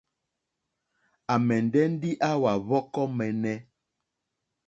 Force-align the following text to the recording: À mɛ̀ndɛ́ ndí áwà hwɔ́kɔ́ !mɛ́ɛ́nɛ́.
À 1.33 1.35
mɛ̀ndɛ́ 1.47 1.83
ndí 1.93 2.09
áwà 2.29 2.51
hwɔ́kɔ́ 2.65 3.05
!mɛ́ɛ́nɛ́. 3.17 3.55